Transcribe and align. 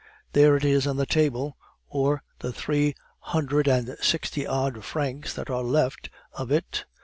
"There 0.33 0.57
it 0.57 0.65
is 0.65 0.87
on 0.87 0.97
the 0.97 1.05
table, 1.05 1.57
or 1.87 2.23
the 2.39 2.51
three 2.51 2.95
hundred 3.19 3.67
and 3.67 3.95
sixty 4.01 4.47
odd 4.47 4.83
francs 4.83 5.31
that 5.35 5.51
are 5.51 5.61
left 5.63 6.09
of 6.33 6.51
it. 6.51 6.85